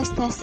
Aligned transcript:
tes 0.00 0.16
tes. 0.16 0.36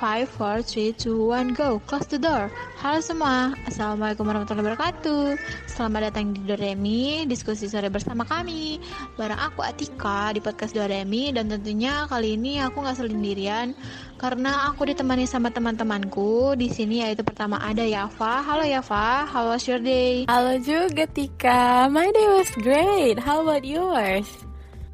5, 0.00 0.26
4, 0.26 0.64
3, 0.64 0.92
2, 0.98 1.30
1, 1.30 1.54
go. 1.54 1.78
Close 1.84 2.08
the 2.08 2.18
door. 2.18 2.48
Halo 2.80 2.98
semua, 3.04 3.54
Assalamualaikum 3.68 4.24
warahmatullahi 4.24 4.72
wabarakatuh. 4.72 5.38
Selamat 5.70 6.10
datang 6.10 6.34
di 6.34 6.40
Doremi, 6.42 7.28
diskusi 7.28 7.68
sore 7.68 7.86
bersama 7.92 8.24
kami. 8.26 8.82
Bareng 9.20 9.38
aku 9.38 9.62
Atika 9.62 10.32
di 10.34 10.40
podcast 10.40 10.72
Doremi 10.74 11.30
dan 11.30 11.52
tentunya 11.52 12.08
kali 12.08 12.34
ini 12.34 12.58
aku 12.58 12.82
nggak 12.82 13.04
sendirian 13.04 13.76
karena 14.18 14.66
aku 14.72 14.88
ditemani 14.90 15.28
sama 15.28 15.52
teman-temanku 15.54 16.58
di 16.58 16.72
sini 16.72 17.04
yaitu 17.04 17.22
pertama 17.22 17.60
ada 17.62 17.84
Yafa. 17.84 18.42
Halo 18.42 18.64
Yafa, 18.64 19.28
how 19.28 19.52
was 19.52 19.68
your 19.68 19.78
day? 19.78 20.24
Halo 20.26 20.56
juga 20.58 21.04
Tika, 21.04 21.86
my 21.92 22.08
day 22.10 22.26
was 22.32 22.50
great. 22.58 23.22
How 23.22 23.44
about 23.44 23.62
yours? 23.62 24.51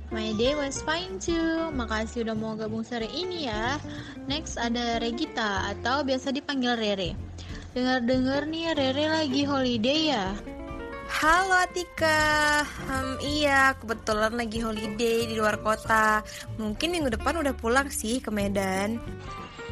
My 0.09 0.33
day 0.41 0.57
was 0.57 0.80
fine 0.80 1.21
too. 1.21 1.69
Makasih 1.69 2.25
udah 2.25 2.33
mau 2.33 2.57
gabung 2.57 2.80
sore 2.80 3.12
ini 3.12 3.45
ya. 3.45 3.77
Next 4.25 4.57
ada 4.57 4.97
Regita 4.97 5.69
atau 5.69 6.01
biasa 6.01 6.33
dipanggil 6.33 6.81
Rere. 6.81 7.12
Dengar-dengar 7.77 8.48
nih 8.48 8.73
Rere 8.73 9.05
lagi 9.12 9.45
holiday 9.45 10.17
ya. 10.17 10.33
Halo 11.09 11.61
Atika, 11.61 12.65
hmm, 12.65 13.21
iya 13.25 13.73
kebetulan 13.81 14.37
lagi 14.37 14.61
holiday 14.61 15.29
di 15.29 15.34
luar 15.37 15.61
kota. 15.61 16.25
Mungkin 16.56 16.89
minggu 16.89 17.12
depan 17.12 17.41
udah 17.41 17.53
pulang 17.56 17.89
sih 17.93 18.20
ke 18.20 18.33
Medan. 18.33 19.01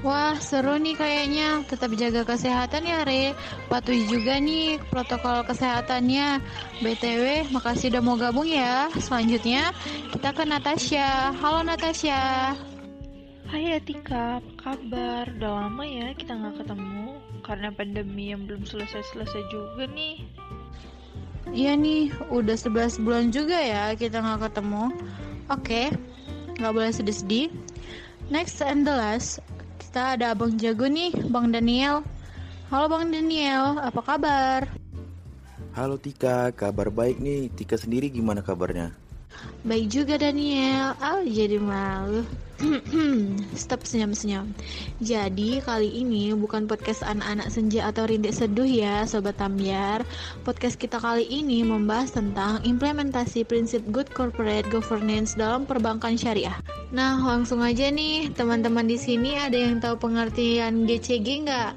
Wah, 0.05 0.36
seru 0.36 0.77
nih 0.77 0.92
kayaknya. 0.92 1.64
Tetap 1.64 1.88
jaga 1.96 2.20
kesehatan 2.28 2.84
ya, 2.84 3.00
Re. 3.09 3.32
Patuhi 3.73 4.04
juga 4.04 4.37
nih 4.37 4.77
protokol 4.92 5.41
kesehatannya. 5.48 6.45
BTW, 6.84 7.48
makasih 7.48 7.88
udah 7.96 8.02
mau 8.04 8.20
gabung 8.20 8.45
ya. 8.45 8.92
Selanjutnya, 9.01 9.73
kita 10.12 10.37
ke 10.37 10.45
Natasha. 10.45 11.32
Halo 11.40 11.65
Natasha. 11.65 12.52
Hai 13.46 13.79
Atika, 13.79 14.43
apa 14.43 14.52
kabar? 14.59 15.30
Udah 15.38 15.65
lama 15.65 15.87
ya 15.87 16.10
kita 16.18 16.35
nggak 16.35 16.66
ketemu 16.66 17.15
karena 17.46 17.68
pandemi 17.70 18.35
yang 18.35 18.42
belum 18.42 18.66
selesai-selesai 18.66 19.42
juga 19.54 19.87
nih. 19.87 20.26
Iya 21.54 21.79
nih, 21.79 22.10
udah 22.35 22.59
11 22.59 22.98
bulan 23.07 23.30
juga 23.30 23.54
ya 23.54 23.95
kita 23.95 24.18
nggak 24.18 24.51
ketemu. 24.51 24.90
Oke, 25.46 25.95
nggak 26.59 26.74
boleh 26.74 26.90
sedih-sedih. 26.90 27.54
Next 28.35 28.59
and 28.59 28.82
the 28.82 28.90
last, 28.90 29.38
kita 29.96 30.12
ada 30.12 30.36
Abang 30.36 30.52
Jago 30.60 30.84
nih, 30.92 31.08
Bang 31.32 31.48
Daniel. 31.48 32.04
Halo 32.68 32.84
Bang 32.84 33.08
Daniel, 33.08 33.80
apa 33.80 34.04
kabar? 34.04 34.68
Halo 35.72 35.96
Tika, 35.96 36.52
kabar 36.52 36.92
baik 36.92 37.16
nih. 37.16 37.48
Tika 37.48 37.80
sendiri 37.80 38.12
gimana 38.12 38.44
kabarnya? 38.44 38.92
Baik 39.66 39.87
juga 39.90 40.15
Daniel. 40.20 40.95
Oh, 41.02 41.23
jadi 41.26 41.59
malu. 41.59 42.23
Stop 43.60 43.84
senyum-senyum. 43.84 44.48
Jadi 45.04 45.60
kali 45.60 45.92
ini 45.92 46.32
bukan 46.32 46.65
podcast 46.65 47.04
anak-anak 47.04 47.52
senja 47.52 47.84
atau 47.84 48.09
rindik 48.09 48.32
seduh 48.32 48.64
ya 48.64 49.04
Sobat 49.04 49.37
Tambiar 49.37 50.09
Podcast 50.40 50.80
kita 50.80 50.96
kali 50.96 51.29
ini 51.29 51.60
membahas 51.60 52.16
tentang 52.16 52.64
implementasi 52.64 53.45
prinsip 53.45 53.84
good 53.92 54.09
corporate 54.16 54.64
governance 54.73 55.37
dalam 55.37 55.68
perbankan 55.68 56.16
syariah 56.16 56.57
Nah 56.96 57.20
langsung 57.20 57.60
aja 57.60 57.92
nih 57.92 58.32
teman-teman 58.32 58.88
di 58.88 58.96
sini 58.96 59.37
ada 59.37 59.59
yang 59.60 59.76
tahu 59.76 60.01
pengertian 60.01 60.88
GCG 60.88 61.45
nggak? 61.45 61.73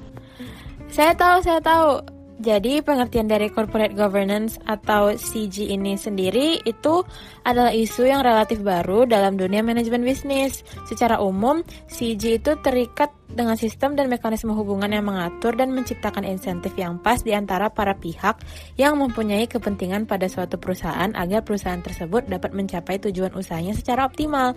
Saya 0.90 1.12
tahu, 1.14 1.38
saya 1.44 1.60
tahu. 1.62 2.09
Jadi 2.40 2.80
pengertian 2.80 3.28
dari 3.28 3.52
corporate 3.52 3.92
governance 3.92 4.56
atau 4.64 5.12
CG 5.12 5.68
ini 5.68 6.00
sendiri 6.00 6.64
itu 6.64 7.04
adalah 7.44 7.68
isu 7.68 8.08
yang 8.08 8.24
relatif 8.24 8.64
baru 8.64 9.04
dalam 9.04 9.36
dunia 9.36 9.60
manajemen 9.60 10.00
bisnis. 10.00 10.64
Secara 10.88 11.20
umum, 11.20 11.60
CG 11.92 12.40
itu 12.40 12.56
terikat 12.64 13.12
dengan 13.28 13.60
sistem 13.60 13.92
dan 13.92 14.08
mekanisme 14.08 14.56
hubungan 14.56 14.88
yang 14.88 15.04
mengatur 15.04 15.52
dan 15.52 15.68
menciptakan 15.76 16.24
insentif 16.24 16.72
yang 16.80 16.96
pas 16.96 17.20
di 17.20 17.36
antara 17.36 17.68
para 17.68 17.92
pihak 17.92 18.40
yang 18.80 18.96
mempunyai 18.96 19.44
kepentingan 19.44 20.08
pada 20.08 20.24
suatu 20.24 20.56
perusahaan 20.56 21.12
agar 21.12 21.44
perusahaan 21.44 21.84
tersebut 21.84 22.24
dapat 22.24 22.56
mencapai 22.56 22.96
tujuan 23.04 23.36
usahanya 23.36 23.76
secara 23.76 24.08
optimal. 24.08 24.56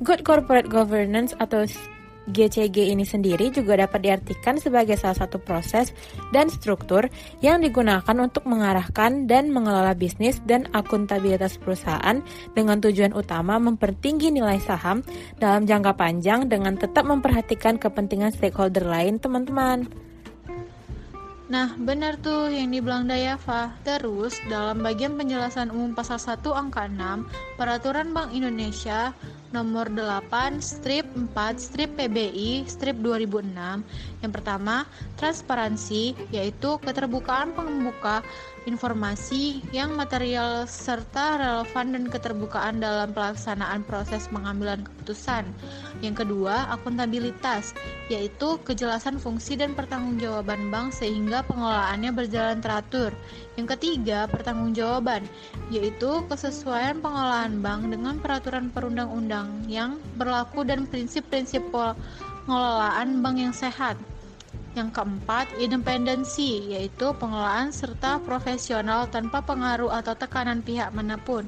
Good 0.00 0.24
corporate 0.24 0.72
governance 0.72 1.36
atau 1.36 1.68
GCG 2.28 2.92
ini 2.92 3.02
sendiri 3.02 3.48
juga 3.48 3.80
dapat 3.80 4.04
diartikan 4.04 4.60
sebagai 4.60 4.94
salah 5.00 5.16
satu 5.16 5.40
proses 5.40 5.96
dan 6.30 6.52
struktur 6.52 7.08
yang 7.40 7.64
digunakan 7.64 8.16
untuk 8.20 8.44
mengarahkan 8.44 9.26
dan 9.26 9.50
mengelola 9.50 9.96
bisnis 9.96 10.38
dan 10.44 10.68
akuntabilitas 10.76 11.56
perusahaan 11.56 12.20
dengan 12.52 12.78
tujuan 12.78 13.16
utama 13.16 13.56
mempertinggi 13.56 14.30
nilai 14.30 14.60
saham 14.60 15.00
dalam 15.40 15.64
jangka 15.64 15.96
panjang 15.96 16.46
dengan 16.46 16.76
tetap 16.76 17.08
memperhatikan 17.08 17.80
kepentingan 17.80 18.30
stakeholder 18.30 18.84
lain, 18.84 19.16
teman-teman. 19.18 19.88
Nah, 21.48 21.72
benar 21.80 22.20
tuh 22.20 22.52
yang 22.52 22.68
dibilang 22.68 23.08
Dayava. 23.08 23.72
Terus, 23.80 24.36
dalam 24.52 24.84
bagian 24.84 25.16
penjelasan 25.16 25.72
umum 25.72 25.96
pasal 25.96 26.20
1 26.20 26.44
angka 26.52 26.84
6, 26.84 27.24
Peraturan 27.56 28.12
Bank 28.12 28.36
Indonesia 28.36 29.16
nomor 29.48 29.88
8 29.88 30.60
strip 30.60 31.08
4 31.08 31.32
strip 31.56 31.96
PBI 31.96 32.68
strip 32.68 33.00
2006 33.00 33.54
yang 34.20 34.32
pertama 34.32 34.84
transparansi 35.16 36.12
yaitu 36.28 36.76
keterbukaan 36.84 37.56
pembuka 37.56 38.20
informasi 38.68 39.64
yang 39.72 39.96
material 39.96 40.68
serta 40.68 41.40
relevan 41.40 41.96
dan 41.96 42.04
keterbukaan 42.12 42.84
dalam 42.84 43.08
pelaksanaan 43.16 43.80
proses 43.88 44.28
pengambilan 44.28 44.84
keputusan 45.08 45.48
yang 46.04 46.12
kedua 46.12 46.68
akuntabilitas 46.68 47.72
yaitu 48.12 48.60
kejelasan 48.60 49.16
fungsi 49.16 49.56
dan 49.56 49.72
pertanggungjawaban 49.72 50.68
bank 50.68 50.92
sehingga 50.92 51.40
pengelolaannya 51.48 52.12
berjalan 52.12 52.60
teratur 52.60 53.16
yang 53.56 53.64
ketiga 53.64 54.28
pertanggungjawaban 54.28 55.24
yaitu 55.72 56.20
kesesuaian 56.28 57.00
pengelolaan 57.00 57.64
bank 57.64 57.88
dengan 57.88 58.20
peraturan 58.20 58.68
perundang-undangan 58.68 59.16
undang 59.18 59.48
yang 59.66 59.96
berlaku 60.20 60.62
dan 60.68 60.84
prinsip-prinsip 60.84 61.64
pengelolaan 61.72 63.24
bank 63.24 63.36
yang 63.40 63.54
sehat. 63.56 63.96
Yang 64.78 64.94
keempat, 64.94 65.58
independensi, 65.58 66.70
yaitu 66.70 67.10
pengelolaan 67.18 67.74
serta 67.74 68.22
profesional 68.22 69.10
tanpa 69.10 69.42
pengaruh 69.42 69.90
atau 69.90 70.14
tekanan 70.14 70.62
pihak 70.62 70.94
mana 70.94 71.18
pun. 71.18 71.42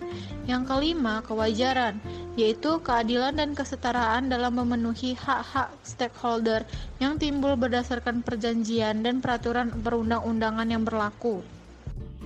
Yang 0.50 0.66
kelima, 0.66 1.22
kewajaran, 1.22 2.02
yaitu 2.34 2.82
keadilan 2.82 3.38
dan 3.38 3.54
kesetaraan 3.54 4.26
dalam 4.26 4.58
memenuhi 4.58 5.14
hak-hak 5.14 5.70
stakeholder 5.86 6.66
yang 6.98 7.22
timbul 7.22 7.54
berdasarkan 7.54 8.26
perjanjian 8.26 9.06
dan 9.06 9.22
peraturan 9.22 9.78
perundang-undangan 9.78 10.66
yang 10.66 10.82
berlaku. 10.82 11.46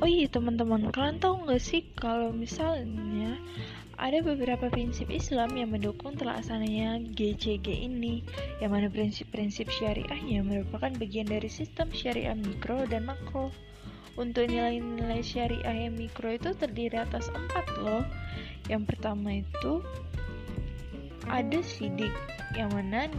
Oh 0.01 0.09
iya 0.09 0.25
teman-teman, 0.33 0.89
kalian 0.89 1.21
tahu 1.21 1.45
nggak 1.45 1.61
sih 1.61 1.85
kalau 2.01 2.33
misalnya 2.33 3.37
ada 3.94 4.19
beberapa 4.21 4.66
prinsip 4.71 5.06
Islam 5.10 5.55
yang 5.55 5.71
mendukung 5.71 6.19
terlaksananya 6.19 6.99
GCG 7.15 7.87
ini, 7.87 8.27
yang 8.59 8.75
mana 8.75 8.91
prinsip-prinsip 8.91 9.71
syariahnya 9.71 10.43
merupakan 10.43 10.91
bagian 10.99 11.31
dari 11.31 11.47
sistem 11.47 11.91
syariah 11.94 12.34
mikro 12.34 12.84
dan 12.91 13.06
makro. 13.06 13.55
Untuk 14.15 14.47
nilai-nilai 14.47 15.22
syariah 15.22 15.87
yang 15.87 15.99
mikro 15.99 16.31
itu 16.34 16.55
terdiri 16.55 17.03
atas 17.03 17.31
empat 17.34 17.66
loh. 17.82 18.06
Yang 18.71 18.94
pertama 18.94 19.43
itu 19.43 19.82
ada 21.26 21.59
sidik, 21.62 22.15
yang 22.55 22.71
mana 22.71 23.11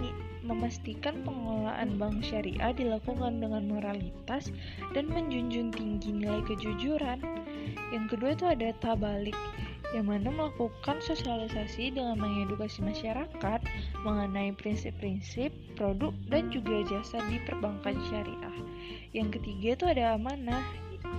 memastikan 0.45 1.25
pengelolaan 1.25 1.97
bank 1.97 2.21
syariah 2.21 2.71
dilakukan 2.71 3.41
dengan 3.41 3.65
moralitas 3.65 4.53
dan 4.93 5.09
menjunjung 5.09 5.73
tinggi 5.73 6.13
nilai 6.13 6.45
kejujuran. 6.45 7.19
Yang 7.91 8.05
kedua 8.15 8.29
itu 8.37 8.45
ada 8.45 8.69
tabalik, 8.77 9.35
yang 9.95 10.11
mana 10.11 10.27
melakukan 10.27 10.99
sosialisasi 10.99 11.95
dengan 11.95 12.19
mengedukasi 12.19 12.83
masyarakat 12.83 13.63
mengenai 14.03 14.51
prinsip-prinsip, 14.59 15.55
produk, 15.79 16.11
dan 16.27 16.51
juga 16.51 16.83
jasa 16.91 17.23
di 17.31 17.39
perbankan 17.47 17.95
syariah. 18.11 18.57
Yang 19.15 19.39
ketiga 19.39 19.67
itu 19.79 19.85
ada 19.87 20.03
amanah. 20.19 20.59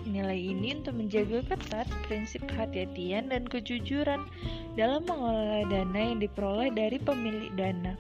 Nilai 0.05 0.37
ini 0.37 0.77
untuk 0.77 1.01
menjaga 1.01 1.57
ketat 1.57 1.89
prinsip 2.05 2.45
kehati-hatian 2.45 3.33
dan 3.33 3.49
kejujuran 3.49 4.29
dalam 4.77 5.09
mengelola 5.09 5.65
dana 5.73 6.01
yang 6.13 6.21
diperoleh 6.21 6.69
dari 6.77 7.01
pemilik 7.01 7.49
dana. 7.57 7.97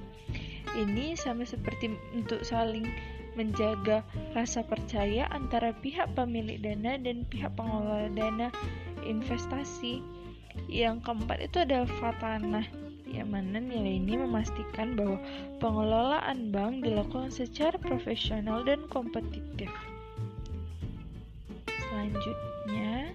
Ini 0.77 1.17
sama 1.17 1.49
seperti 1.49 1.97
untuk 2.13 2.45
saling 2.45 2.85
menjaga 3.33 4.05
rasa 4.37 4.61
percaya 4.61 5.25
antara 5.33 5.73
pihak 5.81 6.13
pemilik 6.13 6.61
dana 6.61 7.01
dan 7.01 7.25
pihak 7.33 7.53
pengelola 7.57 8.13
dana 8.13 8.49
investasi. 9.07 10.05
Yang 10.67 11.05
keempat 11.05 11.39
itu 11.45 11.57
adalah 11.63 11.89
fatanah, 12.01 12.67
yang 13.07 13.31
mana 13.31 13.63
nilai 13.63 14.01
ini 14.01 14.19
memastikan 14.19 14.99
bahwa 14.99 15.21
pengelolaan 15.63 16.51
bank 16.51 16.83
dilakukan 16.83 17.31
secara 17.31 17.79
profesional 17.79 18.67
dan 18.67 18.83
kompetitif. 18.91 19.71
Selanjutnya, 21.87 23.15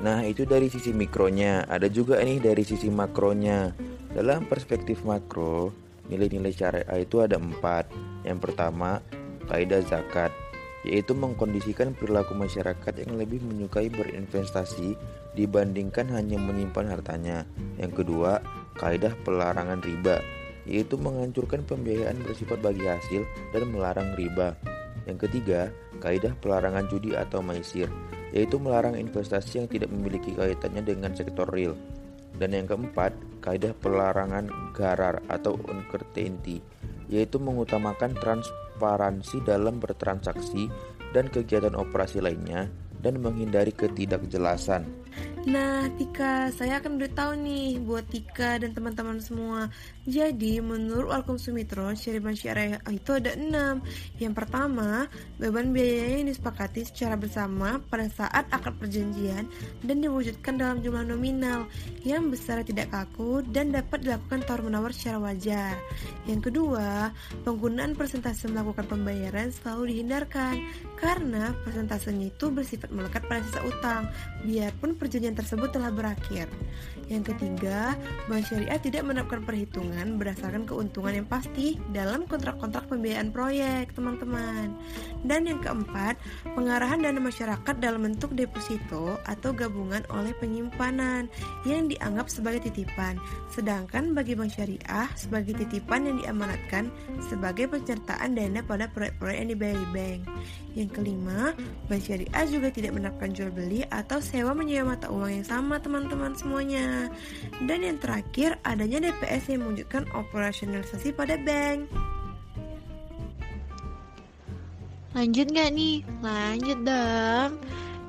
Nah, 0.00 0.24
itu 0.24 0.48
dari 0.48 0.72
sisi 0.72 0.96
mikronya. 0.96 1.68
Ada 1.68 1.92
juga 1.92 2.24
nih 2.24 2.40
dari 2.40 2.64
sisi 2.64 2.88
makronya. 2.88 3.76
Dalam 4.16 4.48
perspektif 4.48 5.04
makro, 5.04 5.76
nilai-nilai 6.08 6.56
syariah 6.56 7.04
itu 7.04 7.20
ada 7.20 7.36
empat. 7.36 7.92
Yang 8.24 8.48
pertama, 8.48 9.04
kaidah 9.52 9.84
zakat, 9.84 10.32
yaitu 10.86 11.12
mengkondisikan 11.12 11.92
perilaku 11.92 12.32
masyarakat 12.32 13.04
yang 13.04 13.20
lebih 13.20 13.44
menyukai 13.44 13.92
berinvestasi 13.92 14.96
dibandingkan 15.36 16.08
hanya 16.08 16.40
menyimpan 16.40 16.88
hartanya. 16.88 17.44
Yang 17.76 18.04
kedua, 18.04 18.40
kaidah 18.80 19.12
pelarangan 19.22 19.84
riba, 19.84 20.24
yaitu 20.64 20.96
menghancurkan 20.96 21.64
pembiayaan 21.68 22.24
bersifat 22.24 22.64
bagi 22.64 22.88
hasil 22.88 23.22
dan 23.52 23.68
melarang 23.68 24.16
riba. 24.16 24.56
Yang 25.04 25.28
ketiga, 25.28 25.68
kaidah 26.00 26.32
pelarangan 26.40 26.88
judi 26.88 27.12
atau 27.12 27.44
maisir, 27.44 27.92
yaitu 28.32 28.56
melarang 28.56 28.96
investasi 28.96 29.60
yang 29.60 29.68
tidak 29.68 29.92
memiliki 29.92 30.32
kaitannya 30.32 30.80
dengan 30.80 31.12
sektor 31.12 31.44
real. 31.52 31.76
Dan 32.40 32.56
yang 32.56 32.64
keempat, 32.64 33.12
kaidah 33.44 33.76
pelarangan 33.76 34.48
garar 34.72 35.20
atau 35.28 35.60
uncertainty, 35.68 36.64
yaitu 37.10 37.42
mengutamakan 37.42 38.14
transparansi 38.16 39.42
dalam 39.42 39.82
bertransaksi 39.82 40.70
dan 41.10 41.26
kegiatan 41.26 41.74
operasi 41.74 42.22
lainnya 42.22 42.70
dan 43.00 43.18
menghindari 43.18 43.72
ketidakjelasan. 43.74 44.86
Nah, 45.48 45.88
Tika, 45.96 46.52
saya 46.52 46.78
akan 46.78 47.00
beritahu 47.00 47.32
nih 47.32 47.80
buat 47.80 48.04
Tika 48.06 48.60
dan 48.60 48.76
teman-teman 48.76 49.18
semua. 49.18 49.72
Jadi, 50.10 50.58
menurut 50.58 51.14
Alkum 51.14 51.38
Sumitro, 51.38 51.86
syariban 51.94 52.34
syariah 52.34 52.82
itu 52.90 53.14
ada 53.14 53.30
enam. 53.38 53.78
Yang 54.18 54.42
pertama, 54.42 55.06
beban 55.38 55.70
biayanya 55.70 56.26
yang 56.26 56.28
disepakati 56.34 56.82
secara 56.82 57.14
bersama 57.14 57.78
pada 57.86 58.10
saat 58.10 58.50
akad 58.50 58.74
perjanjian 58.74 59.46
dan 59.86 59.96
diwujudkan 60.02 60.58
dalam 60.58 60.82
jumlah 60.82 61.06
nominal 61.06 61.70
yang 62.02 62.26
besar 62.26 62.66
tidak 62.66 62.90
kaku 62.90 63.46
dan 63.54 63.70
dapat 63.70 64.02
dilakukan 64.02 64.42
tawar-menawar 64.50 64.90
secara 64.90 65.30
wajar. 65.30 65.78
Yang 66.26 66.50
kedua, 66.50 67.14
penggunaan 67.46 67.94
persentase 67.94 68.50
melakukan 68.50 68.90
pembayaran 68.90 69.54
selalu 69.54 69.94
dihindarkan 69.94 70.58
karena 70.98 71.54
persentasenya 71.62 72.34
itu 72.34 72.50
bersifat 72.50 72.90
melekat 72.90 73.22
pada 73.30 73.46
sisa 73.46 73.62
utang, 73.62 74.10
biarpun 74.42 74.98
perjanjian 74.98 75.38
tersebut 75.38 75.70
telah 75.70 75.94
berakhir. 75.94 76.50
Yang 77.06 77.34
ketiga, 77.34 77.94
bank 78.30 78.46
syariah 78.46 78.78
tidak 78.78 79.02
menerapkan 79.02 79.42
perhitungan 79.42 79.99
berdasarkan 80.16 80.64
keuntungan 80.64 81.22
yang 81.22 81.28
pasti 81.28 81.76
dalam 81.92 82.24
kontrak-kontrak 82.24 82.88
pembiayaan 82.88 83.28
proyek, 83.34 83.92
teman-teman. 83.92 84.72
Dan 85.26 85.44
yang 85.44 85.60
keempat, 85.60 86.16
pengarahan 86.56 87.04
dana 87.04 87.20
masyarakat 87.20 87.74
dalam 87.76 88.08
bentuk 88.08 88.32
deposito 88.32 89.20
atau 89.28 89.50
gabungan 89.52 90.00
oleh 90.08 90.32
penyimpanan 90.40 91.28
yang 91.68 91.90
dianggap 91.90 92.32
sebagai 92.32 92.72
titipan, 92.72 93.20
sedangkan 93.52 94.16
bagi 94.16 94.32
bank 94.32 94.56
syariah 94.56 95.08
sebagai 95.12 95.52
titipan 95.60 96.08
yang 96.08 96.16
diamanatkan 96.24 96.88
sebagai 97.28 97.68
penyertaan 97.68 98.32
dana 98.32 98.60
pada 98.64 98.88
proyek-proyek 98.88 99.38
yang 99.44 99.50
dibayar 99.52 99.84
bank. 99.92 100.20
Yang 100.78 101.02
kelima, 101.02 101.50
bank 101.90 102.02
syariah 102.06 102.46
juga 102.46 102.70
tidak 102.70 102.94
menerapkan 102.94 103.34
jual 103.34 103.50
beli 103.50 103.82
atau 103.90 104.22
sewa 104.22 104.54
menyewa 104.54 104.94
mata 104.94 105.10
uang 105.10 105.42
yang 105.42 105.46
sama 105.46 105.82
teman-teman 105.82 106.38
semuanya. 106.38 107.10
Dan 107.66 107.82
yang 107.82 107.98
terakhir, 107.98 108.54
adanya 108.62 109.10
DPS 109.10 109.50
yang 109.50 109.66
mewujudkan 109.66 110.06
operasionalisasi 110.14 111.10
pada 111.10 111.34
bank. 111.42 111.90
Lanjut 115.10 115.50
nggak 115.50 115.70
nih? 115.74 115.96
Lanjut 116.22 116.78
dong. 116.86 117.58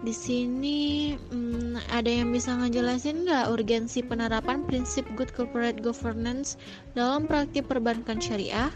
Di 0.01 0.13
sini 0.13 1.13
hmm, 1.13 1.77
ada 1.93 2.09
yang 2.09 2.33
bisa 2.33 2.57
ngejelasin 2.57 3.25
nggak 3.25 3.53
urgensi 3.53 4.01
penerapan 4.05 4.65
prinsip 4.65 5.05
good 5.17 5.29
corporate 5.33 5.81
governance 5.81 6.57
dalam 6.93 7.25
praktik 7.25 7.65
perbankan 7.65 8.21
syariah? 8.21 8.69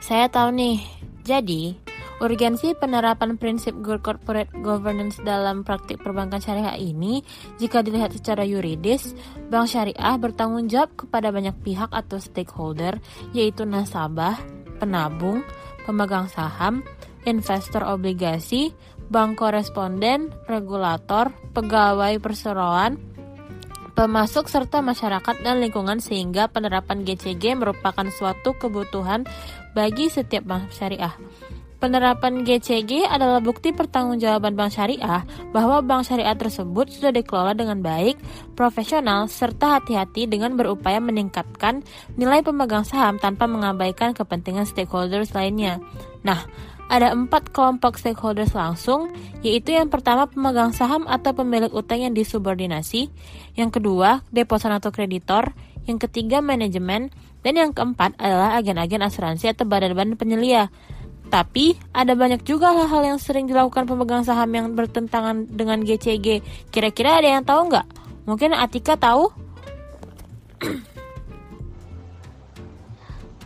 Saya 0.00 0.32
tahu 0.32 0.52
nih. 0.56 0.80
Jadi, 1.28 1.87
Urgensi 2.18 2.74
penerapan 2.74 3.38
prinsip 3.38 3.78
good 3.78 4.02
corporate 4.02 4.50
governance 4.58 5.22
dalam 5.22 5.62
praktik 5.62 6.02
perbankan 6.02 6.42
syariah 6.42 6.74
ini, 6.74 7.22
jika 7.62 7.78
dilihat 7.78 8.10
secara 8.10 8.42
yuridis, 8.42 9.14
bank 9.46 9.70
syariah 9.70 10.18
bertanggung 10.18 10.66
jawab 10.66 10.90
kepada 10.98 11.30
banyak 11.30 11.54
pihak 11.62 11.86
atau 11.94 12.18
stakeholder, 12.18 12.98
yaitu 13.30 13.62
nasabah, 13.62 14.34
penabung, 14.82 15.46
pemegang 15.86 16.26
saham, 16.26 16.82
investor 17.22 17.86
obligasi, 17.86 18.74
bank 19.06 19.38
koresponden, 19.38 20.34
regulator, 20.50 21.30
pegawai 21.54 22.18
perseroan, 22.18 22.98
pemasuk 23.94 24.50
serta 24.50 24.82
masyarakat 24.82 25.38
dan 25.46 25.62
lingkungan 25.62 26.02
sehingga 26.02 26.50
penerapan 26.50 27.06
GCG 27.06 27.54
merupakan 27.54 28.10
suatu 28.10 28.58
kebutuhan 28.58 29.22
bagi 29.70 30.10
setiap 30.10 30.42
bank 30.42 30.74
syariah. 30.74 31.14
Penerapan 31.78 32.42
GCG 32.42 33.06
adalah 33.06 33.38
bukti 33.38 33.70
pertanggungjawaban 33.70 34.58
bank 34.58 34.74
syariah 34.74 35.22
bahwa 35.54 35.78
bank 35.78 36.10
syariah 36.10 36.34
tersebut 36.34 36.90
sudah 36.90 37.14
dikelola 37.14 37.54
dengan 37.54 37.78
baik, 37.78 38.18
profesional, 38.58 39.30
serta 39.30 39.78
hati-hati 39.78 40.26
dengan 40.26 40.58
berupaya 40.58 40.98
meningkatkan 40.98 41.86
nilai 42.18 42.42
pemegang 42.42 42.82
saham 42.82 43.22
tanpa 43.22 43.46
mengabaikan 43.46 44.10
kepentingan 44.10 44.66
stakeholders 44.66 45.30
lainnya. 45.38 45.78
Nah, 46.26 46.50
ada 46.90 47.14
empat 47.14 47.54
kelompok 47.54 47.94
stakeholders 47.94 48.58
langsung, 48.58 49.14
yaitu 49.46 49.78
yang 49.78 49.86
pertama 49.86 50.26
pemegang 50.26 50.74
saham 50.74 51.06
atau 51.06 51.30
pemilik 51.30 51.70
utang 51.70 52.02
yang 52.02 52.10
disubordinasi, 52.10 53.06
yang 53.54 53.70
kedua 53.70 54.26
deposan 54.34 54.74
atau 54.74 54.90
kreditor, 54.90 55.54
yang 55.86 56.02
ketiga 56.02 56.42
manajemen, 56.42 57.14
dan 57.46 57.54
yang 57.54 57.70
keempat 57.70 58.18
adalah 58.18 58.58
agen-agen 58.58 58.98
asuransi 58.98 59.54
atau 59.54 59.62
badan-badan 59.62 60.18
penyelia. 60.18 60.74
Tapi 61.28 61.76
ada 61.92 62.16
banyak 62.16 62.40
juga 62.48 62.72
hal-hal 62.72 63.14
yang 63.14 63.18
sering 63.20 63.44
dilakukan 63.44 63.84
pemegang 63.84 64.24
saham 64.24 64.48
yang 64.48 64.72
bertentangan 64.72 65.44
dengan 65.48 65.84
GCG. 65.84 66.40
Kira-kira 66.72 67.20
ada 67.20 67.28
yang 67.38 67.44
tahu 67.44 67.68
nggak? 67.68 67.86
Mungkin 68.24 68.56
Atika 68.56 68.96
tahu? 68.96 69.28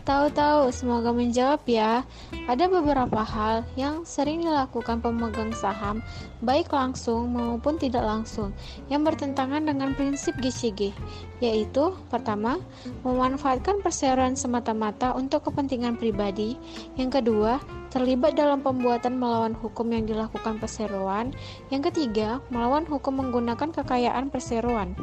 Tahu-tahu, 0.03 0.67
semoga 0.75 1.15
menjawab 1.15 1.63
ya. 1.63 2.03
Ada 2.51 2.67
beberapa 2.67 3.23
hal 3.23 3.63
yang 3.79 4.03
sering 4.03 4.43
dilakukan 4.43 4.99
pemegang 4.99 5.55
saham, 5.55 6.03
baik 6.43 6.75
langsung 6.75 7.31
maupun 7.31 7.79
tidak 7.79 8.03
langsung, 8.03 8.51
yang 8.91 9.07
bertentangan 9.07 9.63
dengan 9.63 9.95
prinsip 9.95 10.35
GCG, 10.43 10.91
yaitu 11.39 11.95
pertama, 12.11 12.59
memanfaatkan 13.07 13.79
perseroan 13.79 14.35
semata-mata 14.35 15.15
untuk 15.15 15.47
kepentingan 15.47 15.95
pribadi, 15.95 16.59
yang 16.99 17.07
kedua, 17.07 17.63
terlibat 17.87 18.35
dalam 18.35 18.59
pembuatan 18.59 19.15
melawan 19.15 19.55
hukum 19.55 19.87
yang 19.87 20.03
dilakukan 20.03 20.59
perseroan, 20.59 21.31
yang 21.71 21.79
ketiga, 21.79 22.43
melawan 22.51 22.83
hukum 22.83 23.23
menggunakan 23.23 23.71
kekayaan 23.71 24.27
perseroan. 24.27 24.99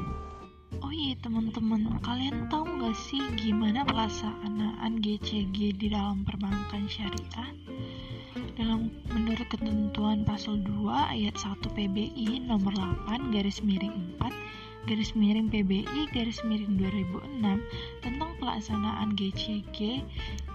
Teman-teman, 1.20 2.00
kalian 2.00 2.48
tahu 2.48 2.64
nggak 2.80 2.96
sih 2.96 3.20
gimana 3.36 3.84
pelaksanaan 3.84 5.04
GCG 5.04 5.76
di 5.76 5.92
dalam 5.92 6.24
perbankan 6.24 6.88
syariah? 6.88 7.52
Dalam 8.56 8.88
menurut 9.12 9.44
ketentuan 9.52 10.24
pasal 10.24 10.64
2 10.64 10.88
ayat 10.88 11.36
1 11.36 11.76
PBI 11.76 12.48
nomor 12.48 12.72
8 13.04 13.36
garis 13.36 13.60
miring 13.60 14.16
4 14.16 14.88
garis 14.88 15.12
miring 15.12 15.52
PBI 15.52 16.08
garis 16.08 16.40
miring 16.40 16.80
2006 16.80 17.68
tentang 18.00 18.30
pelaksanaan 18.40 19.12
GCG 19.12 20.00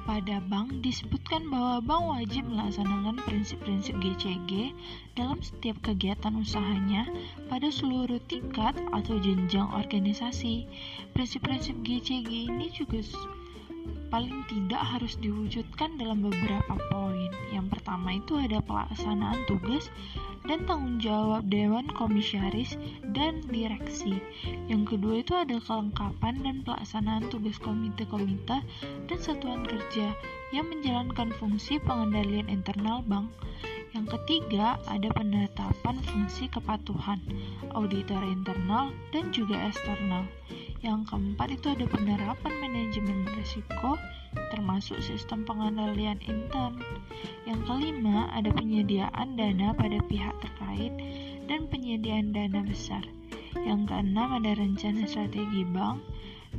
pada 0.05 0.37
bank 0.45 0.85
disebutkan 0.85 1.49
bahwa 1.49 1.81
bank 1.81 2.03
wajib 2.13 2.45
melaksanakan 2.45 3.17
prinsip-prinsip 3.25 3.97
GCG 3.97 4.71
dalam 5.17 5.41
setiap 5.41 5.81
kegiatan 5.81 6.37
usahanya 6.37 7.09
pada 7.49 7.73
seluruh 7.73 8.21
tingkat 8.29 8.77
atau 8.93 9.17
jenjang 9.19 9.65
organisasi. 9.73 10.69
Prinsip-prinsip 11.17 11.75
GCG 11.81 12.53
ini 12.53 12.69
juga 12.69 13.01
paling 14.09 14.45
tidak 14.47 14.79
harus 14.79 15.17
diwujudkan 15.19 15.97
dalam 15.99 16.23
beberapa 16.23 16.77
poin. 16.91 17.31
Yang 17.51 17.77
pertama 17.77 18.15
itu 18.15 18.39
ada 18.39 18.61
pelaksanaan 18.63 19.43
tugas 19.49 19.91
dan 20.45 20.63
tanggung 20.69 21.01
jawab 21.01 21.45
Dewan 21.49 21.89
Komisaris 21.89 22.77
dan 23.13 23.41
Direksi. 23.49 24.21
Yang 24.69 24.95
kedua 24.95 25.25
itu 25.25 25.33
ada 25.33 25.57
kelengkapan 25.57 26.41
dan 26.45 26.55
pelaksanaan 26.61 27.27
tugas 27.33 27.57
komite-komite 27.57 28.61
dan 29.09 29.19
satuan 29.19 29.65
kerja 29.65 30.13
yang 30.53 30.69
menjalankan 30.69 31.33
fungsi 31.41 31.81
pengendalian 31.81 32.47
internal 32.47 33.01
bank. 33.03 33.27
Yang 33.95 34.19
ketiga, 34.19 34.75
ada 34.91 35.07
penetapan 35.15 35.95
fungsi 36.03 36.51
kepatuhan, 36.51 37.23
auditor 37.71 38.19
internal, 38.27 38.91
dan 39.15 39.31
juga 39.31 39.55
eksternal. 39.71 40.27
Yang 40.85 41.09
keempat 41.09 41.49
itu 41.49 41.73
ada 41.73 41.85
penerapan 41.89 42.53
manajemen 42.61 43.25
risiko, 43.33 43.97
termasuk 44.53 45.01
sistem 45.01 45.41
pengendalian 45.41 46.21
intern. 46.21 46.77
Yang 47.49 47.65
kelima, 47.65 48.29
ada 48.29 48.53
penyediaan 48.53 49.33
dana 49.33 49.73
pada 49.73 49.97
pihak 50.05 50.37
terkait 50.45 50.93
dan 51.49 51.65
penyediaan 51.73 52.37
dana 52.37 52.61
besar. 52.61 53.01
Yang 53.65 53.89
keenam, 53.89 54.29
ada 54.37 54.53
rencana 54.53 55.09
strategi 55.09 55.65
bank. 55.65 56.05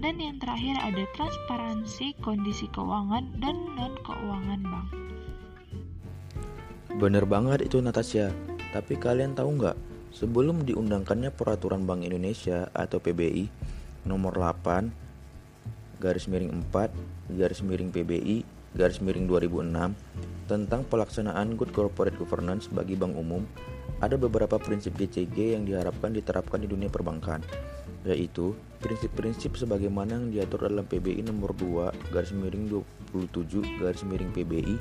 Dan 0.03 0.19
yang 0.19 0.43
terakhir 0.43 0.75
ada 0.83 1.07
transparansi 1.15 2.19
kondisi 2.19 2.67
keuangan 2.75 3.31
dan 3.39 3.63
non-keuangan 3.79 4.61
bank. 4.67 4.89
Bener 6.99 7.23
banget 7.31 7.63
itu 7.71 7.79
Natasha. 7.79 8.35
Tapi 8.75 8.99
kalian 8.99 9.39
tahu 9.39 9.55
nggak, 9.55 9.79
sebelum 10.11 10.67
diundangkannya 10.67 11.31
Peraturan 11.31 11.87
Bank 11.87 12.03
Indonesia 12.03 12.67
atau 12.75 12.99
PBI 12.99 13.76
nomor 14.07 14.33
8 14.39 16.01
garis 16.01 16.31
miring 16.31 16.65
4 16.73 17.37
garis 17.37 17.61
miring 17.61 17.91
PBI 17.91 18.47
garis 18.79 19.03
miring 19.03 19.27
2006 19.27 19.93
tentang 20.47 20.87
pelaksanaan 20.87 21.59
good 21.59 21.75
corporate 21.75 22.15
governance 22.17 22.71
bagi 22.71 22.95
bank 22.95 23.19
umum 23.19 23.43
ada 23.99 24.15
beberapa 24.15 24.61
prinsip 24.61 24.95
GCG 24.95 25.57
yang 25.57 25.65
diharapkan 25.67 26.15
diterapkan 26.15 26.63
di 26.63 26.69
dunia 26.69 26.93
perbankan 26.93 27.43
yaitu 28.07 28.55
prinsip-prinsip 28.79 29.59
sebagaimana 29.59 30.15
yang 30.15 30.31
diatur 30.31 30.71
dalam 30.71 30.87
PBI 30.87 31.27
nomor 31.27 31.57
2 31.59 32.15
garis 32.15 32.31
miring 32.31 32.71
27 32.71 33.83
garis 33.83 34.07
miring 34.07 34.31
PBI 34.31 34.77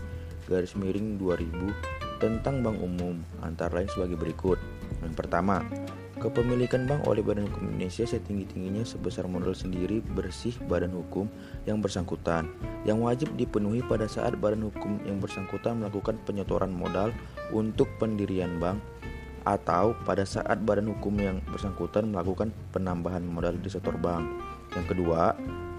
garis 0.46 0.78
miring 0.78 1.18
2000 1.18 2.22
tentang 2.22 2.62
bank 2.62 2.78
umum 2.80 3.18
antara 3.42 3.82
lain 3.82 3.90
sebagai 3.92 4.16
berikut. 4.16 4.60
Yang 5.04 5.14
pertama 5.18 5.66
Kepemilikan 6.16 6.88
bank 6.88 7.12
oleh 7.12 7.20
Badan 7.20 7.52
Hukum 7.52 7.76
Indonesia 7.76 8.08
setinggi-tingginya 8.08 8.88
sebesar 8.88 9.28
modal 9.28 9.52
sendiri 9.52 10.00
bersih 10.00 10.56
badan 10.64 10.96
hukum 10.96 11.28
yang 11.68 11.84
bersangkutan 11.84 12.48
yang 12.88 13.04
wajib 13.04 13.36
dipenuhi 13.36 13.84
pada 13.84 14.08
saat 14.08 14.40
badan 14.40 14.72
hukum 14.72 15.04
yang 15.04 15.20
bersangkutan 15.20 15.84
melakukan 15.84 16.16
penyetoran 16.24 16.72
modal 16.72 17.12
untuk 17.52 17.92
pendirian 18.00 18.64
bank 18.64 18.80
atau 19.44 19.92
pada 20.08 20.24
saat 20.24 20.64
badan 20.64 20.96
hukum 20.96 21.20
yang 21.20 21.44
bersangkutan 21.52 22.08
melakukan 22.08 22.56
penambahan 22.72 23.22
modal 23.28 23.54
di 23.60 23.68
sektor 23.68 24.00
bank. 24.00 24.24
Yang 24.72 24.96
kedua, 24.96 25.36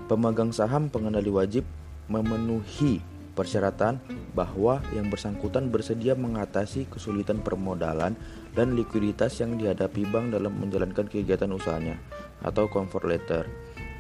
pemegang 0.07 0.53
saham 0.53 0.93
pengendali 0.93 1.33
wajib 1.33 1.65
memenuhi 2.13 3.01
persyaratan 3.37 4.01
bahwa 4.33 4.81
yang 4.97 5.13
bersangkutan 5.13 5.69
bersedia 5.69 6.17
mengatasi 6.17 6.89
kesulitan 6.89 7.45
permodalan 7.45 8.17
dan 8.57 8.73
likuiditas 8.73 9.37
yang 9.45 9.61
dihadapi 9.61 10.09
bank 10.09 10.33
dalam 10.33 10.57
menjalankan 10.57 11.05
kegiatan 11.05 11.53
usahanya 11.53 12.01
atau 12.41 12.65
comfort 12.67 13.05
letter. 13.05 13.45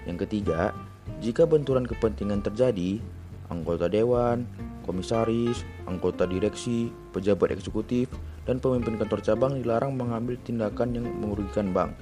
Yang 0.09 0.25
ketiga, 0.25 0.73
jika 1.21 1.45
benturan 1.45 1.85
kepentingan 1.85 2.41
terjadi, 2.41 2.99
anggota 3.53 3.93
dewan, 3.93 4.49
komisaris, 4.89 5.63
anggota 5.85 6.25
direksi, 6.25 6.89
pejabat 7.13 7.53
eksekutif, 7.53 8.09
dan 8.49 8.57
pemimpin 8.57 8.97
kantor 8.97 9.21
cabang 9.21 9.53
dilarang 9.61 9.93
mengambil 9.93 10.41
tindakan 10.41 10.97
yang 10.97 11.07
merugikan 11.21 11.77
bank. 11.77 11.93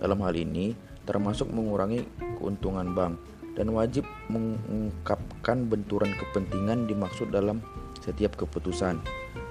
Dalam 0.00 0.24
hal 0.24 0.32
ini, 0.32 0.72
termasuk 1.04 1.50
mengurangi 1.52 2.06
keuntungan 2.40 2.94
bank 2.96 3.18
dan 3.58 3.70
wajib 3.74 4.06
mengungkapkan 4.30 5.66
benturan 5.66 6.10
kepentingan 6.14 6.86
dimaksud 6.86 7.30
dalam 7.34 7.62
setiap 8.00 8.38
keputusan. 8.38 9.02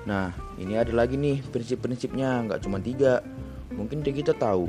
Nah, 0.08 0.34
ini 0.58 0.80
ada 0.80 0.90
lagi 0.96 1.20
nih 1.20 1.44
prinsip-prinsipnya, 1.54 2.48
nggak 2.48 2.66
cuma 2.66 2.82
tiga. 2.82 3.22
Mungkin 3.76 4.02
kita 4.02 4.34
tahu 4.34 4.68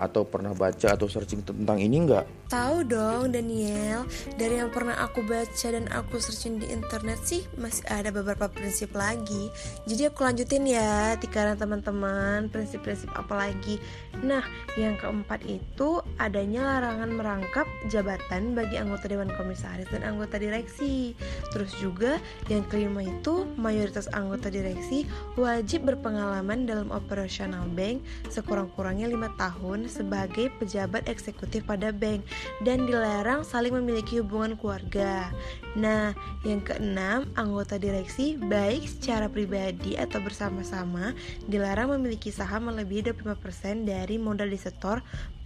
atau 0.00 0.24
pernah 0.24 0.56
baca 0.56 0.96
atau 0.96 1.04
searching 1.04 1.44
tentang 1.44 1.76
ini 1.76 2.08
nggak? 2.08 2.39
Tahu 2.50 2.82
dong 2.82 3.30
Daniel, 3.30 4.10
dari 4.34 4.58
yang 4.58 4.74
pernah 4.74 4.98
aku 4.98 5.22
baca 5.22 5.70
dan 5.70 5.86
aku 5.94 6.18
searching 6.18 6.58
di 6.58 6.66
internet 6.66 7.22
sih 7.22 7.46
masih 7.54 7.86
ada 7.86 8.10
beberapa 8.10 8.50
prinsip 8.50 8.90
lagi. 8.90 9.54
Jadi 9.86 10.10
aku 10.10 10.26
lanjutin 10.26 10.66
ya, 10.66 11.14
tikaran 11.14 11.54
teman-teman, 11.54 12.50
prinsip-prinsip 12.50 13.06
apa 13.14 13.46
lagi. 13.46 13.78
Nah, 14.26 14.42
yang 14.74 14.98
keempat 14.98 15.46
itu 15.46 16.02
adanya 16.18 16.66
larangan 16.66 17.14
merangkap 17.14 17.70
jabatan 17.86 18.58
bagi 18.58 18.82
anggota 18.82 19.06
dewan 19.06 19.30
komisaris 19.30 19.86
dan 19.94 20.02
anggota 20.02 20.34
direksi. 20.34 21.14
Terus 21.54 21.70
juga 21.78 22.18
yang 22.50 22.66
kelima 22.66 23.06
itu 23.06 23.46
mayoritas 23.62 24.10
anggota 24.10 24.50
direksi 24.50 25.06
wajib 25.38 25.86
berpengalaman 25.86 26.66
dalam 26.66 26.90
operasional 26.90 27.62
bank 27.78 28.02
sekurang-kurangnya 28.26 29.06
lima 29.06 29.30
tahun 29.38 29.86
sebagai 29.86 30.50
pejabat 30.58 31.06
eksekutif 31.06 31.62
pada 31.62 31.94
bank 31.94 32.26
dan 32.62 32.84
dilarang 32.88 33.42
saling 33.42 33.74
memiliki 33.74 34.20
hubungan 34.20 34.56
keluarga. 34.56 35.30
Nah, 35.78 36.10
yang 36.42 36.64
keenam, 36.64 37.30
anggota 37.38 37.78
direksi 37.78 38.34
baik 38.34 38.88
secara 38.90 39.30
pribadi 39.30 39.94
atau 39.94 40.18
bersama-sama 40.18 41.14
dilarang 41.46 41.94
memiliki 41.94 42.34
saham 42.34 42.72
melebihi 42.72 43.14
25% 43.14 43.86
dari 43.86 44.18
modal 44.18 44.50
disetor 44.50 44.98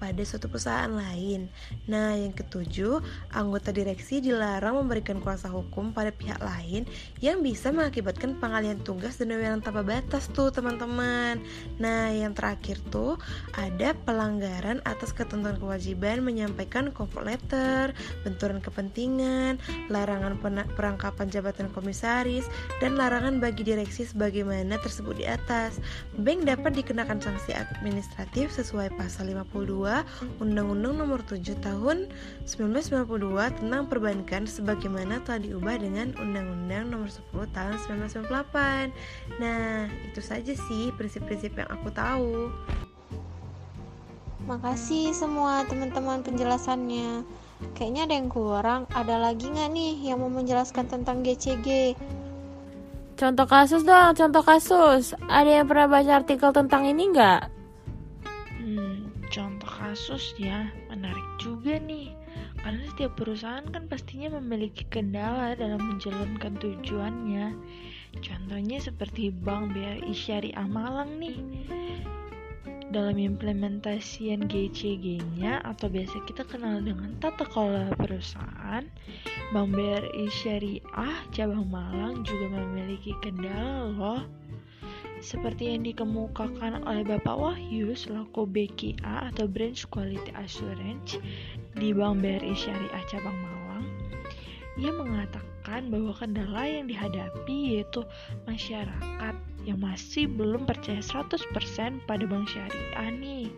pada 0.05 0.23
suatu 0.27 0.53
perusahaan 0.53 0.91
lain. 0.91 1.49
Nah, 1.89 2.13
yang 2.13 2.37
ketujuh, 2.37 3.01
anggota 3.33 3.73
direksi 3.73 4.21
dilarang 4.21 4.77
memberikan 4.77 5.21
kuasa 5.23 5.49
hukum 5.49 5.97
pada 5.97 6.13
pihak 6.13 6.41
lain 6.45 6.85
yang 7.25 7.41
bisa 7.41 7.73
mengakibatkan 7.73 8.37
pengalian 8.37 8.81
tugas 8.85 9.17
dan 9.17 9.33
wewenang 9.33 9.65
tanpa 9.65 9.81
batas 9.81 10.29
tuh, 10.33 10.53
teman-teman. 10.53 11.41
Nah, 11.81 12.13
yang 12.13 12.37
terakhir 12.37 12.81
tuh 12.93 13.17
ada 13.57 13.97
pelanggaran 14.05 14.85
atas 14.85 15.17
ketentuan 15.17 15.57
kewajiban 15.57 16.21
menyampaikan 16.21 16.93
comfort 16.93 17.25
letter, 17.25 17.97
benturan 18.27 18.61
kepentingan, 18.61 19.57
larangan 20.15 20.39
perangkapan 20.79 21.27
jabatan 21.27 21.67
komisaris, 21.75 22.47
dan 22.79 22.95
larangan 22.95 23.43
bagi 23.43 23.67
direksi 23.67 24.07
sebagaimana 24.07 24.79
tersebut 24.79 25.19
di 25.19 25.27
atas. 25.27 25.83
Bank 26.23 26.47
dapat 26.47 26.79
dikenakan 26.79 27.19
sanksi 27.19 27.51
administratif 27.51 28.55
sesuai 28.55 28.95
pasal 28.95 29.35
52 29.35 30.07
Undang-Undang 30.39 30.95
Nomor 31.03 31.21
7 31.27 31.43
Tahun 31.59 32.07
1992 32.47 33.59
tentang 33.59 33.83
perbankan 33.91 34.47
sebagaimana 34.47 35.19
telah 35.27 35.43
diubah 35.43 35.83
dengan 35.83 36.15
Undang-Undang 36.15 36.95
Nomor 36.95 37.11
10 37.11 37.51
Tahun 37.51 37.75
1998. 38.15 38.95
Nah, 39.43 39.91
itu 40.07 40.21
saja 40.23 40.55
sih 40.55 40.95
prinsip-prinsip 40.95 41.59
yang 41.59 41.71
aku 41.75 41.91
tahu. 41.91 42.55
Makasih 44.45 45.17
semua 45.17 45.65
teman-teman 45.65 46.21
penjelasannya. 46.21 47.25
Kayaknya 47.73 48.03
ada 48.05 48.15
yang 48.21 48.29
kurang. 48.29 48.81
Ada 48.93 49.17
lagi 49.17 49.49
nggak 49.49 49.71
nih 49.73 49.95
yang 50.05 50.21
mau 50.21 50.29
menjelaskan 50.29 50.85
tentang 50.93 51.25
GCG? 51.25 51.97
Contoh 53.17 53.47
kasus 53.49 53.83
dong, 53.89 54.13
contoh 54.13 54.45
kasus. 54.45 55.17
Ada 55.33 55.63
yang 55.63 55.67
pernah 55.67 55.89
baca 55.89 56.13
artikel 56.21 56.53
tentang 56.53 56.85
ini 56.85 57.09
nggak? 57.15 57.43
Hmm, 58.61 59.09
contoh 59.33 59.71
kasus 59.71 60.37
ya 60.37 60.69
menarik 60.91 61.29
juga 61.41 61.81
nih 61.81 62.13
karena 62.65 62.81
setiap 62.89 63.13
perusahaan 63.21 63.67
kan 63.69 63.85
pastinya 63.93 64.41
memiliki 64.41 64.89
kendala 64.89 65.53
dalam 65.53 65.85
menjalankan 65.85 66.57
tujuannya 66.57 67.53
contohnya 68.25 68.79
seperti 68.81 69.29
Bank 69.29 69.77
BRI 69.77 70.15
Syariah 70.17 70.65
Malang 70.65 71.21
nih 71.21 71.39
dalam 72.93 73.17
implementasian 73.17 74.45
GCG-nya 74.51 75.65
atau 75.65 75.89
biasa 75.89 76.21
kita 76.29 76.45
kenal 76.45 76.83
dengan 76.85 77.17
tata 77.23 77.49
kelola 77.49 77.89
perusahaan, 77.97 78.85
Bank 79.53 79.71
BRI 79.73 80.27
Syariah 80.29 81.19
Cabang 81.33 81.69
Malang 81.71 82.27
juga 82.27 82.61
memiliki 82.61 83.17
kendala 83.25 83.89
loh. 83.95 84.23
Seperti 85.25 85.73
yang 85.73 85.89
dikemukakan 85.89 86.85
oleh 86.85 87.01
Bapak 87.07 87.37
Wahyu 87.39 87.97
selaku 87.97 88.45
BKA 88.45 89.33
atau 89.33 89.49
Branch 89.49 89.81
Quality 89.89 90.37
Assurance 90.37 91.17
di 91.79 91.97
Bank 91.97 92.21
BRI 92.21 92.53
Syariah 92.53 93.05
Cabang 93.09 93.39
Malang, 93.41 93.87
ia 94.77 94.91
mengatakan 94.91 95.89
bahwa 95.89 96.13
kendala 96.13 96.67
yang 96.67 96.91
dihadapi 96.91 97.79
yaitu 97.79 98.05
masyarakat 98.45 99.54
yang 99.65 99.81
masih 99.81 100.29
belum 100.29 100.69
percaya 100.69 101.01
100% 101.01 102.05
pada 102.05 102.25
bank 102.29 102.47
syariah 102.53 103.11
nih. 103.11 103.49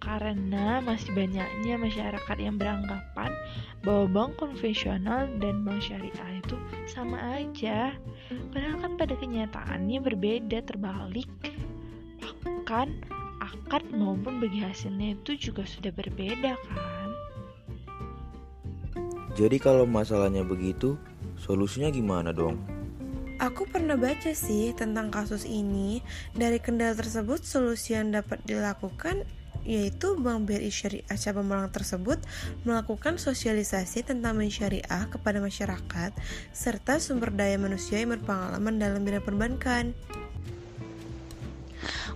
Karena 0.00 0.80
masih 0.80 1.12
banyaknya 1.12 1.76
masyarakat 1.76 2.36
yang 2.40 2.56
beranggapan 2.56 3.36
bahwa 3.84 4.08
bank 4.08 4.40
konvensional 4.40 5.28
dan 5.44 5.60
bank 5.60 5.84
syariah 5.84 6.40
itu 6.40 6.56
sama 6.88 7.20
aja. 7.36 7.92
Padahal 8.50 8.80
kan 8.80 8.92
pada 8.96 9.14
kenyataannya 9.20 10.00
berbeda 10.00 10.64
terbalik. 10.64 11.28
Bahkan 12.24 12.88
akad 13.44 13.84
maupun 13.92 14.40
bagi 14.40 14.64
hasilnya 14.64 15.20
itu 15.20 15.36
juga 15.36 15.68
sudah 15.68 15.92
berbeda 15.92 16.56
kan? 16.56 17.08
Jadi 19.36 19.60
kalau 19.60 19.84
masalahnya 19.84 20.42
begitu 20.42 20.96
solusinya 21.36 21.92
gimana 21.92 22.32
dong? 22.32 22.79
Aku 23.40 23.64
pernah 23.64 23.96
baca 23.96 24.36
sih 24.36 24.76
tentang 24.76 25.08
kasus 25.08 25.48
ini. 25.48 26.04
Dari 26.36 26.60
kendala 26.60 26.92
tersebut, 26.92 27.40
solusi 27.40 27.96
yang 27.96 28.12
dapat 28.12 28.44
dilakukan 28.44 29.24
yaitu 29.64 30.16
Bank 30.16 30.48
BRI 30.48 30.72
Syariah 30.72 31.16
Cabang 31.20 31.48
Malang 31.48 31.72
tersebut 31.72 32.20
melakukan 32.64 33.16
sosialisasi 33.20 34.04
tentang 34.08 34.36
bank 34.40 34.52
kepada 35.12 35.40
masyarakat 35.40 36.16
serta 36.52 36.96
sumber 37.00 37.32
daya 37.32 37.60
manusia 37.60 38.00
yang 38.00 38.16
berpengalaman 38.16 38.76
dalam 38.76 39.00
bidang 39.04 39.24
perbankan. 39.24 39.96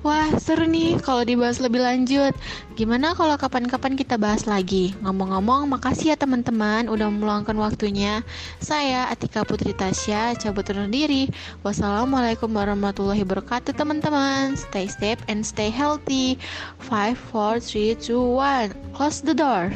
Wah, 0.05 0.37
seru 0.37 0.69
nih 0.69 1.01
kalau 1.01 1.25
dibahas 1.25 1.65
lebih 1.65 1.81
lanjut. 1.81 2.37
Gimana 2.77 3.17
kalau 3.17 3.41
kapan-kapan 3.41 3.97
kita 3.97 4.21
bahas 4.21 4.45
lagi? 4.45 4.93
Ngomong-ngomong, 5.01 5.65
makasih 5.65 6.13
ya 6.13 6.17
teman-teman 6.21 6.93
udah 6.93 7.09
meluangkan 7.09 7.57
waktunya. 7.57 8.21
Saya 8.61 9.09
Atika 9.09 9.49
Putri 9.49 9.73
Tasya, 9.73 10.37
cabut 10.37 10.69
undur 10.69 10.93
diri. 10.93 11.33
Wassalamualaikum 11.65 12.53
warahmatullahi 12.53 13.25
wabarakatuh 13.25 13.73
teman-teman. 13.73 14.61
Stay 14.61 14.93
safe 14.93 15.25
and 15.33 15.41
stay 15.41 15.73
healthy. 15.73 16.37
5, 16.85 17.17
4, 17.33 17.65
3, 17.65 17.97
2, 17.97 18.77
1. 18.77 18.77
Close 18.93 19.25
the 19.25 19.33
door. 19.33 19.73